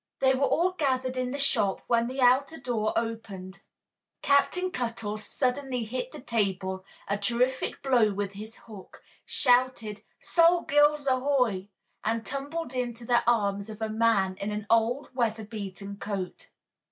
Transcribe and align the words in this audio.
They 0.19 0.33
were 0.33 0.47
all 0.47 0.71
gathered 0.71 1.15
in 1.15 1.29
the 1.29 1.37
shop 1.37 1.83
when 1.85 2.07
the 2.07 2.21
outer 2.21 2.57
door 2.57 2.91
opened. 2.97 3.61
Captain 4.23 4.71
Cuttle 4.71 5.15
suddenly 5.19 5.83
hit 5.83 6.11
the 6.11 6.19
table 6.19 6.83
a 7.07 7.19
terrific 7.19 7.83
blow 7.83 8.11
with 8.11 8.31
his 8.33 8.55
hook, 8.65 9.03
shouted 9.27 10.01
"Sol 10.19 10.63
Gills, 10.63 11.05
ahoy!" 11.05 11.67
and 12.03 12.25
tumbled 12.25 12.73
into 12.73 13.05
the 13.05 13.21
arms 13.29 13.69
of 13.69 13.79
a 13.79 13.89
man 13.89 14.37
in 14.37 14.49
an 14.51 14.65
old, 14.71 15.13
weather 15.13 15.45
beaten 15.45 15.97
coat. 15.97 16.49